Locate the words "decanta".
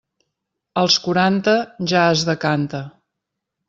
2.35-2.85